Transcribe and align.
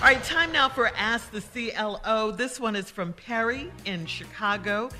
All 0.00 0.04
right, 0.04 0.22
time 0.22 0.52
now 0.52 0.68
for 0.68 0.92
Ask 0.96 1.32
the 1.32 1.40
CLO. 1.40 2.30
This 2.30 2.60
one 2.60 2.76
is 2.76 2.88
from 2.88 3.12
Perry 3.12 3.72
in 3.84 4.06
Chicago. 4.06 4.90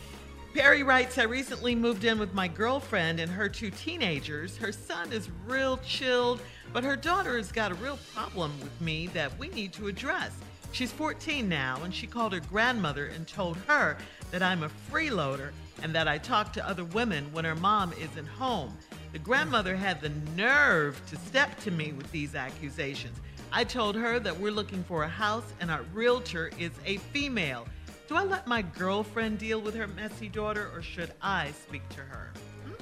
Perry 0.54 0.82
writes 0.82 1.18
I 1.18 1.22
recently 1.22 1.76
moved 1.76 2.04
in 2.04 2.18
with 2.18 2.34
my 2.34 2.48
girlfriend 2.48 3.20
and 3.20 3.30
her 3.30 3.48
two 3.48 3.70
teenagers. 3.70 4.56
Her 4.56 4.72
son 4.72 5.12
is 5.12 5.30
real 5.46 5.76
chilled, 5.86 6.42
but 6.72 6.82
her 6.82 6.96
daughter 6.96 7.36
has 7.36 7.52
got 7.52 7.70
a 7.70 7.76
real 7.76 7.96
problem 8.12 8.52
with 8.58 8.80
me 8.80 9.06
that 9.14 9.38
we 9.38 9.50
need 9.50 9.72
to 9.74 9.86
address. 9.86 10.32
She's 10.72 10.90
14 10.90 11.48
now, 11.48 11.78
and 11.84 11.94
she 11.94 12.08
called 12.08 12.32
her 12.32 12.40
grandmother 12.40 13.06
and 13.06 13.24
told 13.24 13.56
her 13.68 13.98
that 14.32 14.42
I'm 14.42 14.64
a 14.64 14.70
freeloader 14.90 15.52
and 15.80 15.94
that 15.94 16.08
I 16.08 16.18
talk 16.18 16.52
to 16.54 16.68
other 16.68 16.84
women 16.84 17.32
when 17.32 17.44
her 17.44 17.54
mom 17.54 17.92
isn't 17.92 18.26
home. 18.26 18.76
The 19.12 19.20
grandmother 19.20 19.76
had 19.76 20.00
the 20.00 20.10
nerve 20.36 21.00
to 21.10 21.16
step 21.16 21.56
to 21.60 21.70
me 21.70 21.92
with 21.92 22.10
these 22.10 22.34
accusations. 22.34 23.16
I 23.52 23.64
told 23.64 23.96
her 23.96 24.20
that 24.20 24.38
we're 24.38 24.52
looking 24.52 24.84
for 24.84 25.04
a 25.04 25.08
house 25.08 25.44
and 25.60 25.70
our 25.70 25.82
realtor 25.94 26.50
is 26.58 26.72
a 26.84 26.98
female. 26.98 27.66
Do 28.06 28.14
I 28.14 28.24
let 28.24 28.46
my 28.46 28.62
girlfriend 28.62 29.38
deal 29.38 29.60
with 29.60 29.74
her 29.74 29.86
messy 29.86 30.28
daughter 30.28 30.70
or 30.74 30.82
should 30.82 31.12
I 31.22 31.52
speak 31.52 31.86
to 31.90 32.00
her? 32.00 32.30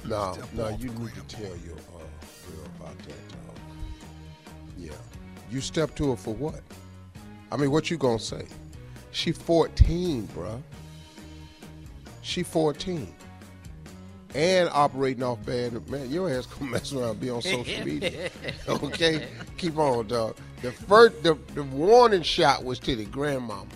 No, 0.05 0.37
no, 0.53 0.69
you 0.69 0.89
need 0.91 1.15
to 1.15 1.23
tell 1.23 1.57
your 1.65 1.77
uh, 1.77 1.99
girl 1.99 2.65
about 2.79 2.99
that. 2.99 3.11
Uh, 3.11 3.53
yeah, 4.79 4.93
you 5.51 5.61
step 5.61 5.95
to 5.97 6.11
her 6.11 6.17
for 6.17 6.35
what? 6.35 6.61
I 7.51 7.57
mean, 7.57 7.71
what 7.71 7.91
you 7.91 7.97
gonna 7.97 8.19
say? 8.19 8.47
She 9.13 9.33
14, 9.33 10.29
bruh. 10.29 10.61
She 12.23 12.43
14. 12.43 13.13
And 14.35 14.69
operating 14.73 15.23
off 15.23 15.45
bad, 15.47 15.89
man, 15.89 16.11
your 16.11 16.29
ass 16.29 16.47
gonna 16.47 16.71
mess 16.73 16.93
around 16.93 17.11
and 17.11 17.21
be 17.21 17.31
on 17.31 17.41
social 17.41 17.85
media. 17.85 18.31
okay? 18.69 19.29
Keep 19.57 19.79
on, 19.79 20.07
dog. 20.09 20.37
The 20.63 20.73
first, 20.73 21.23
the, 21.23 21.37
the 21.55 21.63
warning 21.63 22.23
shot 22.23 22.65
was 22.65 22.79
to 22.81 22.97
the 22.97 23.05
grandmama. 23.05 23.67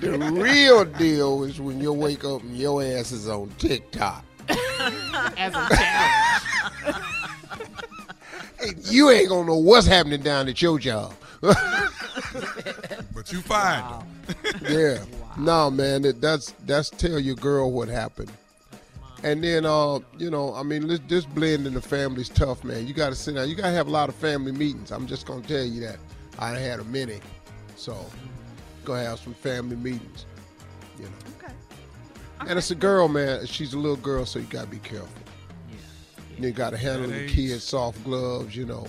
The 0.00 0.18
real 0.32 0.84
deal 0.84 1.44
is 1.44 1.60
when 1.60 1.80
you 1.80 1.92
wake 1.92 2.24
up 2.24 2.42
and 2.42 2.56
your 2.56 2.82
ass 2.82 3.12
is 3.12 3.28
on 3.28 3.50
TikTok. 3.58 4.24
As 4.48 5.54
a 5.54 5.68
challenge. 5.74 6.42
You 8.90 9.10
ain't 9.10 9.28
gonna 9.28 9.46
know 9.46 9.56
what's 9.56 9.86
happening 9.86 10.22
down 10.22 10.48
at 10.48 10.62
your 10.62 10.78
job. 10.78 11.14
But 11.40 13.32
you 13.32 13.40
find 13.40 14.02
them. 14.02 14.06
yeah. 14.68 14.98
No, 15.38 15.70
man, 15.70 16.04
it, 16.04 16.20
that's 16.20 16.52
that's 16.66 16.90
tell 16.90 17.18
your 17.18 17.34
girl 17.36 17.72
what 17.72 17.88
happened. 17.88 18.30
And 19.24 19.42
then, 19.42 19.64
uh, 19.64 20.00
you 20.18 20.30
know, 20.30 20.52
I 20.54 20.64
mean, 20.64 20.88
this, 20.88 21.00
this 21.06 21.24
blend 21.24 21.66
in 21.66 21.74
the 21.74 21.80
family's 21.80 22.28
tough, 22.28 22.64
man. 22.64 22.86
You 22.88 22.94
got 22.94 23.10
to 23.10 23.14
sit 23.14 23.36
down. 23.36 23.48
You 23.48 23.54
got 23.54 23.66
to 23.66 23.72
have 23.72 23.86
a 23.86 23.90
lot 23.90 24.08
of 24.08 24.16
family 24.16 24.50
meetings. 24.50 24.90
I'm 24.90 25.06
just 25.06 25.26
gonna 25.26 25.42
tell 25.42 25.64
you 25.64 25.80
that. 25.82 25.98
I 26.38 26.50
had 26.50 26.80
a 26.80 26.84
many, 26.84 27.20
so 27.76 27.96
gonna 28.84 29.04
have 29.04 29.20
some 29.20 29.34
family 29.34 29.76
meetings. 29.76 30.26
You 30.98 31.04
know. 31.04 31.10
Okay. 31.38 31.52
And 32.48 32.58
it's 32.58 32.72
a 32.72 32.74
girl, 32.74 33.06
man. 33.06 33.46
She's 33.46 33.74
a 33.74 33.78
little 33.78 33.96
girl, 33.96 34.26
so 34.26 34.40
you 34.40 34.46
gotta 34.46 34.66
be 34.66 34.78
careful. 34.78 35.08
Yeah. 35.70 36.46
You 36.46 36.50
got 36.50 36.70
to 36.70 36.76
handle 36.76 37.08
the 37.08 37.28
kids, 37.28 37.62
soft 37.62 38.02
gloves. 38.02 38.56
You 38.56 38.66
know, 38.66 38.88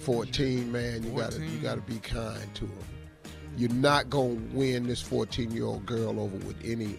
fourteen, 0.00 0.72
man. 0.72 1.04
You 1.04 1.10
gotta 1.10 1.40
you 1.40 1.58
gotta 1.58 1.82
be 1.82 1.98
kind 1.98 2.52
to 2.54 2.64
them. 2.64 2.78
You're 3.56 3.70
not 3.70 4.10
gonna 4.10 4.40
win 4.52 4.88
this 4.88 5.00
fourteen 5.00 5.52
year 5.52 5.66
old 5.66 5.86
girl 5.86 6.18
over 6.18 6.36
with 6.38 6.56
any 6.64 6.96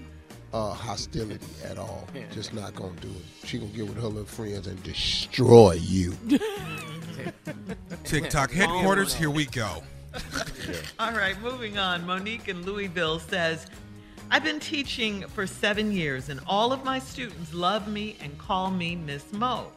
uh, 0.55 0.73
hostility 0.73 1.45
at 1.65 1.77
all. 1.77 2.07
Just 2.31 2.53
not 2.53 2.73
gonna 2.75 2.95
do 3.01 3.09
it. 3.09 3.47
She 3.47 3.59
gonna 3.59 3.71
get 3.71 3.87
with 3.87 3.97
her 3.97 4.07
little 4.07 4.23
friends 4.23 4.67
and 4.67 4.81
destroy 4.83 5.73
you. 5.73 6.15
TikTok 8.05 8.51
headquarters, 8.51 9.13
here 9.13 9.29
we 9.29 9.45
go. 9.45 9.83
All 10.99 11.11
right, 11.11 11.39
moving 11.41 11.77
on. 11.77 12.05
Monique 12.05 12.47
in 12.47 12.63
Louisville 12.63 13.19
says, 13.19 13.67
I've 14.31 14.45
been 14.45 14.61
teaching 14.61 15.27
for 15.27 15.45
seven 15.45 15.91
years, 15.91 16.29
and 16.29 16.39
all 16.47 16.71
of 16.71 16.85
my 16.85 16.99
students 16.99 17.53
love 17.53 17.87
me 17.87 18.15
and 18.21 18.37
call 18.37 18.71
me 18.71 18.95
Miss 18.95 19.33
Mo. 19.33 19.71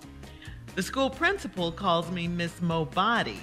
The 0.77 0.83
school 0.83 1.11
principal 1.11 1.73
calls 1.73 2.11
me 2.11 2.29
Miss 2.29 2.63
Mo 2.63 2.85
Body, 2.85 3.41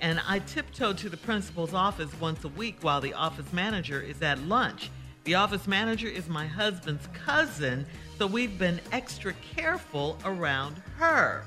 and 0.00 0.20
I 0.26 0.38
tiptoe 0.40 0.92
to 0.92 1.08
the 1.08 1.16
principal's 1.16 1.74
office 1.74 2.10
once 2.20 2.44
a 2.44 2.48
week 2.48 2.76
while 2.82 3.00
the 3.00 3.12
office 3.12 3.52
manager 3.52 4.00
is 4.00 4.22
at 4.22 4.38
lunch. 4.42 4.90
The 5.26 5.34
office 5.34 5.66
manager 5.66 6.06
is 6.08 6.28
my 6.28 6.46
husband's 6.46 7.06
cousin, 7.12 7.84
so 8.18 8.26
we've 8.26 8.58
been 8.58 8.80
extra 8.92 9.32
careful 9.54 10.16
around 10.24 10.80
her. 10.98 11.42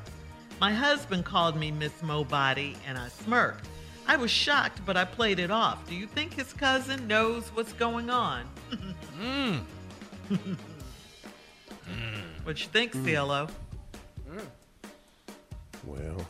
My 0.60 0.74
husband 0.74 1.24
called 1.26 1.56
me 1.56 1.72
Miss 1.72 1.94
Mobody, 2.04 2.76
and 2.86 2.98
I 2.98 3.08
smirked. 3.08 3.66
I 4.06 4.18
was 4.18 4.30
shocked, 4.32 4.82
but 4.86 4.98
I 4.98 5.06
played 5.06 5.40
it 5.40 5.50
off. 5.50 5.88
Do 5.88 5.96
you 5.96 6.08
think 6.08 6.34
his 6.34 6.52
cousin 6.52 7.08
knows 7.08 7.50
what's 7.54 7.74
going 7.74 8.10
on? 8.10 8.46
Mm. 9.20 9.62
What 12.44 12.60
you 12.62 12.68
think, 12.68 12.92
CLO? 12.92 13.48
Well, 15.86 16.26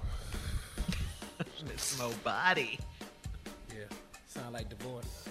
Miss 1.68 1.98
Mobody. 2.00 2.80
Yeah. 3.70 3.86
Sound 4.28 4.54
like 4.54 4.70
divorce. 4.70 5.26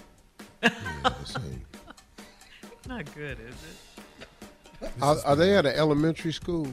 yeah, 0.62 0.70
this 1.20 1.36
ain't- 1.36 1.67
Not 2.88 3.14
good, 3.14 3.38
is 3.40 3.54
it? 4.82 4.90
are, 5.02 5.16
are 5.26 5.36
they 5.36 5.54
at 5.56 5.66
an 5.66 5.74
elementary 5.76 6.32
school? 6.32 6.66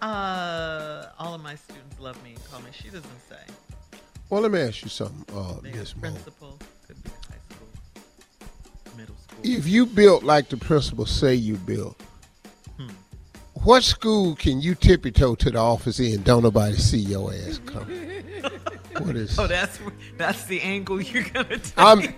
Uh, 0.00 1.06
all 1.18 1.34
of 1.34 1.42
my 1.42 1.56
students 1.56 1.98
love 1.98 2.22
me 2.22 2.30
and 2.30 2.44
call 2.50 2.60
me. 2.60 2.70
She 2.72 2.84
doesn't 2.88 3.20
say. 3.28 3.98
Well, 4.30 4.42
let 4.42 4.52
me 4.52 4.60
ask 4.60 4.82
you 4.84 4.88
something, 4.88 5.24
uh, 5.36 5.54
They 5.62 5.72
Miss 5.72 5.90
have 5.92 6.00
principal, 6.00 6.58
could 6.86 7.02
be 7.02 7.10
high 7.28 7.36
school, 7.50 8.96
middle 8.96 9.16
school. 9.16 9.38
If 9.42 9.66
you 9.66 9.84
built 9.86 10.22
like 10.22 10.48
the 10.48 10.56
principal 10.56 11.06
say 11.06 11.34
you 11.34 11.56
built, 11.56 12.00
Hmm. 12.76 12.90
what 13.54 13.82
school 13.82 14.36
can 14.36 14.60
you 14.60 14.76
tippy 14.76 15.10
toe 15.10 15.34
to 15.36 15.50
the 15.50 15.58
office 15.58 15.98
in? 15.98 16.22
Don't 16.22 16.44
nobody 16.44 16.76
see 16.76 16.98
your 16.98 17.32
ass 17.32 17.58
coming. 17.66 18.22
what 18.98 19.16
is? 19.16 19.36
Oh, 19.38 19.48
that's 19.48 19.80
that's 20.16 20.44
the 20.44 20.60
angle 20.60 21.00
you're 21.00 21.24
gonna 21.24 21.58
take. 21.58 21.72
I'm 21.76 22.02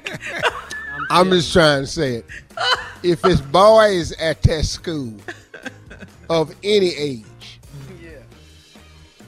I'm 1.08 1.31
just 1.31 1.52
trying 1.52 1.82
to 1.82 1.87
say 1.87 2.14
it. 2.17 2.26
If 3.02 3.25
it's 3.25 3.41
boys 3.41 4.12
at 4.12 4.43
that 4.43 4.64
school 4.64 5.14
of 6.29 6.55
any 6.62 6.88
age, 6.94 7.25
yeah, 8.02 8.11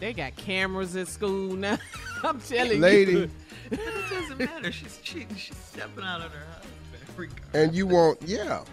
They 0.00 0.12
got 0.12 0.36
cameras 0.36 0.94
at 0.96 1.08
school 1.08 1.54
now. 1.56 1.78
I'm 2.22 2.40
telling 2.40 2.80
Lady. 2.80 3.12
you. 3.12 3.30
But 3.70 3.78
it 3.80 4.10
doesn't 4.10 4.38
matter. 4.38 4.70
She's 4.70 4.98
cheating. 5.02 5.34
She's 5.36 5.56
stepping 5.56 6.04
out 6.04 6.20
on 6.20 6.30
her 6.30 6.38
husband. 6.38 7.30
And 7.54 7.74
you 7.74 7.86
want 7.86 8.20
yeah, 8.22 8.64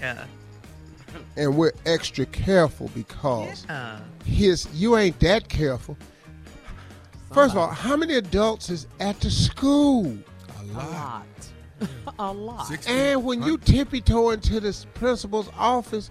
Yeah. 0.00 0.24
and 1.36 1.56
we're 1.56 1.72
extra 1.84 2.24
careful 2.26 2.88
because 2.94 3.64
Yeah. 3.68 3.98
his 4.24 4.68
you 4.72 4.96
ain't 4.96 5.18
that 5.20 5.48
careful. 5.48 5.96
First 7.32 7.52
of 7.54 7.58
all, 7.58 7.68
how 7.70 7.96
many 7.96 8.14
adults 8.14 8.70
is 8.70 8.86
at 9.00 9.18
the 9.20 9.30
school? 9.30 10.16
A 10.60 10.62
A 10.62 10.64
lot. 10.74 11.24
Lot. 11.80 12.14
a 12.18 12.32
lot. 12.32 12.66
Six 12.66 12.86
And 12.86 13.24
when 13.24 13.42
you 13.42 13.58
tippy 13.58 14.00
toe 14.00 14.30
into 14.30 14.60
the 14.60 14.86
principal's 14.94 15.48
office, 15.56 16.10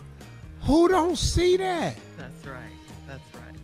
who 0.62 0.88
don't 0.88 1.18
see 1.18 1.58
that? 1.58 1.96
That's 2.18 2.46
right. 2.46 2.60
That's 3.08 3.22
right. 3.36 3.56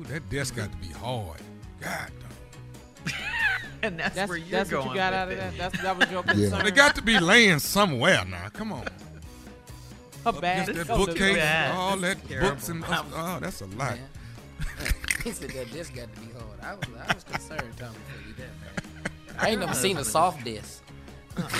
Ooh, 0.00 0.04
that 0.04 0.28
desk 0.30 0.56
got 0.56 0.70
to 0.70 0.78
be 0.78 0.88
hard. 0.94 1.40
God, 1.80 2.10
dog. 2.20 3.12
And 3.82 3.98
that's, 3.98 4.14
That's, 4.14 4.28
where 4.30 4.38
you're 4.38 4.48
that's 4.48 4.70
going. 4.70 4.86
what 4.86 4.94
you 4.94 4.98
got 4.98 5.12
with 5.12 5.18
out 5.20 5.28
of 5.28 5.32
it. 5.32 5.58
that. 5.58 5.58
That's 5.72 5.82
that 5.82 5.98
was 5.98 6.10
your 6.10 6.24
Yeah. 6.26 6.32
concern. 6.32 6.64
They 6.64 6.70
got 6.70 6.94
to 6.94 7.02
be 7.02 7.20
laying 7.20 7.58
somewhere 7.58 8.24
now. 8.24 8.48
Come 8.50 8.72
on. 8.72 8.86
a 10.24 10.32
bag. 10.32 10.70
Against 10.70 10.88
that 10.88 10.94
Oh, 10.94 11.00
the- 11.04 11.06
bookcase, 11.12 11.36
bad. 11.36 11.74
all 11.74 11.96
that 11.98 12.16
that 12.28 12.32
is 12.34 12.40
books 12.48 12.68
and 12.70 12.82
terrible. 12.82 13.10
oh, 13.14 13.38
that's 13.42 13.60
a 13.60 13.66
lot. 13.66 13.76
Man. 13.98 13.98
he 15.22 15.32
said 15.32 15.50
that 15.50 15.70
this 15.70 15.90
got 15.90 16.08
to 16.14 16.20
be 16.22 16.28
hard. 16.32 16.60
I 16.62 16.74
was, 16.76 16.84
I 17.08 17.14
was 17.14 17.24
concerned, 17.24 17.74
Tommy, 17.76 17.94
for 18.08 18.26
you 18.26 18.34
that, 18.36 18.48
man. 18.83 18.83
I 19.38 19.50
ain't 19.50 19.60
never 19.60 19.74
seen 19.74 19.96
a 19.98 20.04
soft 20.04 20.44
desk. 20.44 20.82
Not 21.36 21.50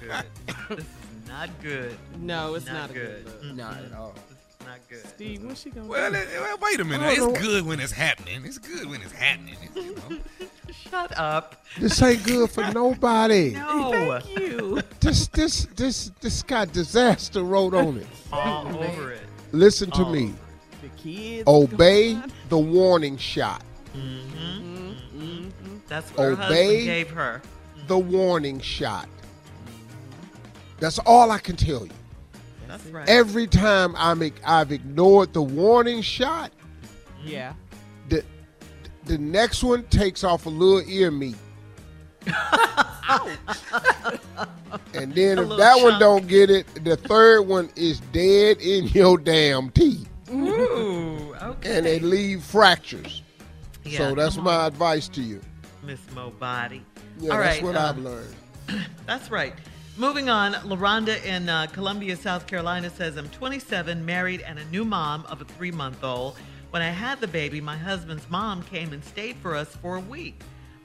good. 0.00 0.26
This 0.68 0.78
is 0.78 1.28
not 1.28 1.50
good. 1.62 1.96
No, 2.20 2.54
it's 2.54 2.66
Not 2.66 2.74
not, 2.74 2.90
a 2.90 2.92
good. 2.92 3.24
good. 3.24 3.44
look. 3.46 3.56
Not 3.56 3.76
at 3.84 3.92
all. 3.92 4.14
This 4.28 4.66
not 4.68 4.78
good. 4.88 5.06
Steve, 5.08 5.44
what's 5.44 5.60
she 5.62 5.70
gonna 5.70 5.86
Well, 5.88 6.10
do? 6.12 6.16
it- 6.18 6.28
well, 6.40 6.56
wait 6.62 6.80
a 6.80 6.84
minute. 6.84 7.08
It's 7.12 7.18
know. 7.20 7.32
good 7.32 7.66
when 7.66 7.80
it's 7.80 7.92
happening. 7.92 8.44
It's 8.44 8.58
good 8.58 8.86
when 8.88 9.02
it's 9.02 9.12
happening. 9.12 9.56
You 9.74 9.94
know? 9.96 10.18
Shut 10.90 11.16
up. 11.18 11.64
This 11.78 12.00
ain't 12.02 12.22
good 12.24 12.50
for 12.50 12.64
nobody. 12.72 13.50
No. 13.54 14.20
Thank 14.24 14.38
you. 14.38 14.80
This 15.00 15.26
this 15.28 15.66
this 15.76 16.10
this 16.20 16.42
got 16.42 16.72
disaster 16.72 17.42
wrote 17.42 17.74
on 17.74 17.98
it. 17.98 18.06
All 18.32 18.66
over 18.68 19.12
it. 19.12 19.20
Listen 19.52 19.90
to 19.92 20.04
All 20.04 20.10
me. 20.12 20.34
The 20.82 20.88
kids. 21.00 21.44
Obey 21.46 22.18
the 22.48 22.58
warning 22.58 23.16
shot. 23.16 23.62
Mm-hmm. 23.96 24.33
Mm-hmm. 25.14 25.78
That's 25.88 26.10
what 26.10 26.22
her 26.22 26.32
Obey. 26.32 26.42
husband 26.42 26.84
gave 26.84 27.10
her. 27.10 27.42
The 27.86 27.98
warning 27.98 28.60
shot. 28.60 29.08
That's 30.80 30.98
all 31.00 31.30
I 31.30 31.38
can 31.38 31.56
tell 31.56 31.84
you. 31.86 31.92
That's 32.68 32.84
right. 32.86 33.08
Every 33.08 33.46
time 33.46 33.94
I'm 33.96 34.22
I've 34.44 34.72
ignored 34.72 35.32
the 35.32 35.42
warning 35.42 36.02
shot, 36.02 36.50
mm-hmm. 37.18 37.28
Yeah. 37.28 37.52
the 38.08 38.24
the 39.04 39.18
next 39.18 39.62
one 39.62 39.84
takes 39.84 40.24
off 40.24 40.46
a 40.46 40.50
little 40.50 40.82
ear 40.90 41.10
meat. 41.10 41.36
Ouch. 42.26 43.30
And 44.94 45.14
then 45.14 45.38
A 45.38 45.42
if 45.42 45.48
little 45.48 45.56
that 45.58 45.82
one 45.82 46.00
don't 46.00 46.26
get 46.26 46.50
it, 46.50 46.66
the 46.84 46.96
third 46.96 47.42
one 47.42 47.68
is 47.76 48.00
dead 48.12 48.60
in 48.60 48.86
your 48.88 49.18
damn 49.18 49.70
teeth. 49.70 50.08
Ooh, 50.32 51.34
okay. 51.40 51.76
And 51.76 51.86
they 51.86 52.00
leave 52.00 52.42
fractures. 52.42 53.22
Yeah, 53.84 53.98
so 53.98 54.14
that's 54.14 54.36
my 54.36 54.56
on, 54.56 54.66
advice 54.66 55.08
to 55.08 55.22
you. 55.22 55.40
Miss 55.82 56.00
Mo 56.14 56.30
Body. 56.30 56.82
Yeah, 57.18 57.32
All 57.32 57.38
that's 57.38 57.56
right, 57.56 57.62
what 57.62 57.76
uh, 57.76 57.88
I've 57.88 57.98
learned. 57.98 58.34
That's 59.06 59.30
right. 59.30 59.52
Moving 59.96 60.28
on, 60.30 60.54
LaRonda 60.54 61.22
in 61.24 61.48
uh, 61.48 61.66
Columbia, 61.66 62.16
South 62.16 62.46
Carolina 62.46 62.90
says, 62.90 63.16
I'm 63.16 63.28
27, 63.28 64.04
married, 64.04 64.40
and 64.40 64.58
a 64.58 64.64
new 64.64 64.84
mom 64.84 65.24
of 65.26 65.40
a 65.40 65.44
three 65.44 65.70
month 65.70 66.02
old. 66.02 66.36
When 66.70 66.82
I 66.82 66.88
had 66.88 67.20
the 67.20 67.28
baby, 67.28 67.60
my 67.60 67.76
husband's 67.76 68.28
mom 68.28 68.62
came 68.64 68.92
and 68.92 69.04
stayed 69.04 69.36
for 69.36 69.54
us 69.54 69.76
for 69.76 69.96
a 69.96 70.00
week. 70.00 70.40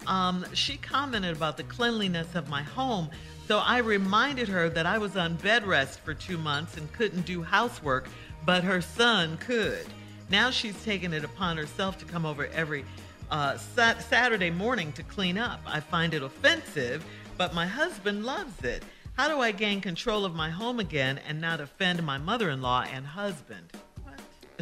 Um, 0.06 0.46
she 0.54 0.78
commented 0.78 1.36
about 1.36 1.58
the 1.58 1.64
cleanliness 1.64 2.36
of 2.36 2.50
my 2.50 2.62
home, 2.62 3.10
so 3.48 3.58
I 3.60 3.80
reminded 3.80 4.48
her 4.50 4.70
that 4.70 4.86
I 4.86 5.00
was 5.00 5.18
on 5.18 5.36
bed 5.38 5.66
rest 5.66 6.02
for 6.02 6.14
two 6.14 6.38
months 6.38 6.78
and 6.78 6.92
couldn't 6.94 7.26
do 7.26 7.42
housework, 7.42 8.08
but 8.46 8.64
her 8.64 8.82
son 8.82 9.38
could. 9.38 9.88
Now 10.30 10.50
she's 10.52 10.82
taken 10.84 11.14
it 11.14 11.24
upon 11.24 11.58
herself 11.58 11.98
to 12.00 12.06
come 12.06 12.26
over 12.26 12.48
every 12.48 12.86
uh, 13.32 13.58
sat- 13.58 14.02
Saturday 14.04 14.50
morning 14.52 14.92
to 14.94 15.04
clean 15.04 15.38
up. 15.38 15.60
I 15.66 15.80
find 15.80 16.14
it 16.14 16.22
offensive, 16.24 17.04
but 17.38 17.54
my 17.54 17.66
husband 17.66 18.26
loves 18.26 18.64
it. 18.64 18.84
How 19.14 19.28
do 19.28 19.40
I 19.42 19.52
gain 19.52 19.82
control 19.82 20.26
of 20.26 20.34
my 20.36 20.50
home 20.50 20.80
again 20.80 21.20
and 21.28 21.42
not 21.42 21.60
offend 21.60 22.02
my 22.04 22.18
mother 22.18 22.50
in 22.50 22.62
law 22.62 22.84
and 22.94 23.06
husband? 23.06 23.72
What? 24.04 24.20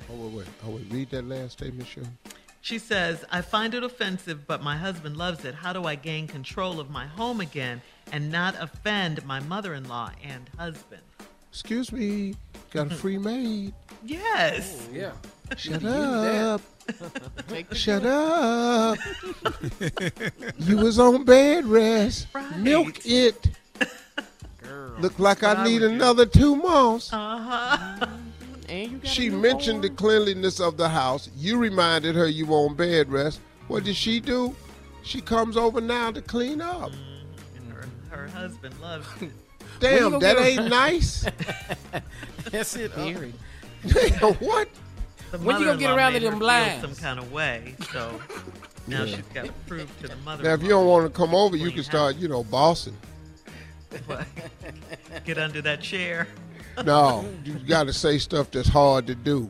Oh 0.09 0.15
wait, 0.15 0.33
wait. 0.33 0.47
Oh 0.65 0.69
wait, 0.71 0.85
read 0.89 1.09
that 1.11 1.25
last 1.27 1.53
statement, 1.53 1.87
Shirley. 1.87 2.07
She 2.61 2.79
says, 2.79 3.23
I 3.31 3.41
find 3.41 3.73
it 3.73 3.83
offensive, 3.83 4.45
but 4.47 4.61
my 4.61 4.75
husband 4.75 5.15
loves 5.15 5.45
it. 5.45 5.53
How 5.55 5.71
do 5.73 5.85
I 5.85 5.95
gain 5.95 6.27
control 6.27 6.79
of 6.79 6.89
my 6.89 7.05
home 7.05 7.39
again 7.39 7.81
and 8.11 8.29
not 8.31 8.55
offend 8.59 9.23
my 9.25 9.39
mother 9.39 9.73
in 9.73 9.87
law 9.87 10.11
and 10.23 10.49
husband? 10.57 11.01
Excuse 11.51 11.91
me, 11.93 12.35
got 12.71 12.91
a 12.91 12.95
free 12.95 13.17
maid. 13.17 13.73
Yes. 14.03 14.87
Oh, 14.89 14.93
Yeah. 14.93 15.11
Shut 15.55 15.81
You 15.81 15.89
use 15.89 15.93
that. 16.21 16.45
up. 16.45 16.61
Shut 17.73 18.05
up. 18.05 18.97
you 20.59 20.77
was 20.77 20.99
on 20.99 21.23
bed 21.25 21.65
rest. 21.65 22.27
Right. 22.33 22.57
Milk 22.57 23.05
it. 23.05 23.49
girl. 24.63 24.93
Look 24.99 25.19
like 25.19 25.43
I 25.43 25.53
I 25.53 25.63
need 25.63 25.79
do. 25.79 25.89
another 25.89 26.25
two 26.25 26.55
months. 26.55 27.11
Uh 27.13 27.37
huh. 27.99 28.07
And 28.69 28.91
you 28.91 28.99
She 29.03 29.29
mentioned 29.29 29.83
the 29.83 29.89
cleanliness 29.89 30.59
of 30.59 30.75
the 30.77 30.89
house. 30.89 31.29
You 31.37 31.57
reminded 31.57 32.15
her 32.15 32.27
you 32.27 32.45
were 32.45 32.57
on 32.57 32.75
bed 32.75 33.09
rest. 33.09 33.39
What 33.67 33.83
did 33.83 33.95
she 33.95 34.19
do? 34.19 34.55
She 35.03 35.21
comes 35.21 35.55
over 35.55 35.79
now 35.79 36.11
to 36.11 36.21
clean 36.21 36.61
up. 36.61 36.91
her, 37.69 37.87
her 38.09 38.27
husband 38.27 38.75
loves 38.81 39.07
it. 39.21 39.31
Damn, 39.79 40.19
that 40.19 40.37
ain't 40.39 40.67
nice. 40.69 41.25
That's 42.51 42.75
it. 42.75 42.93
Period. 42.95 43.33
Damn, 43.87 44.33
what? 44.35 44.67
The 45.31 45.37
When 45.39 45.59
you 45.59 45.65
gonna 45.65 45.77
get 45.79 45.91
around 45.95 46.13
made 46.13 46.19
to 46.19 46.25
them 46.25 46.33
her 46.35 46.39
blinds? 46.39 46.81
Some 46.81 46.95
kind 46.95 47.19
of 47.19 47.31
way, 47.31 47.75
so 47.91 48.19
now 48.87 49.03
Yeah. 49.03 49.15
she's 49.17 49.25
got 49.33 49.45
to 49.45 49.51
prove 49.67 49.89
to 50.01 50.07
the 50.07 50.15
mother. 50.17 50.43
Now, 50.43 50.53
if 50.53 50.63
you 50.63 50.69
don't 50.69 50.87
want 50.87 51.05
to 51.05 51.09
come 51.09 51.35
over, 51.35 51.55
you 51.57 51.71
can 51.71 51.83
start, 51.83 52.15
you 52.15 52.27
know, 52.27 52.43
bossing. 52.45 52.97
get 55.25 55.37
under 55.37 55.61
that 55.61 55.81
chair. 55.81 56.27
No, 56.85 57.25
you 57.43 57.53
got 57.55 57.85
to 57.85 57.93
say 57.93 58.17
stuff 58.19 58.51
that's 58.51 58.69
hard 58.69 59.07
to 59.07 59.15
do. 59.15 59.49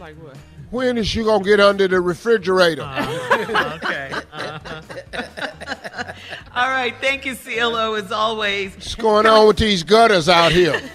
Like 0.00 0.16
what? 0.16 0.36
When 0.70 0.98
is 0.98 1.08
she 1.08 1.22
gonna 1.24 1.42
get 1.42 1.60
under 1.60 1.88
the 1.88 2.00
refrigerator? 2.00 2.82
Uh, 2.82 3.78
okay. 3.82 4.12
Uh-huh. 4.32 6.12
All 6.54 6.68
right. 6.68 6.94
Thank 7.00 7.24
you, 7.24 7.34
CLO, 7.34 7.94
as 7.94 8.12
always. 8.12 8.74
What's 8.74 8.94
going 8.94 9.26
on 9.26 9.46
with 9.46 9.56
these 9.56 9.82
gutters 9.82 10.28
out 10.28 10.52
here? 10.52 10.78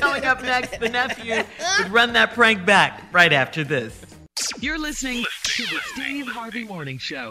Coming 0.00 0.24
up 0.24 0.42
next, 0.42 0.78
the 0.80 0.88
nephew 0.88 1.42
would 1.78 1.90
run 1.90 2.12
that 2.14 2.32
prank 2.32 2.64
back 2.64 3.02
right 3.12 3.32
after 3.32 3.62
this. 3.64 4.00
You're 4.60 4.78
listening 4.78 5.24
to 5.44 5.62
the 5.64 5.80
Steve 5.92 6.26
Harvey 6.28 6.64
Morning 6.64 6.98
Show. 6.98 7.30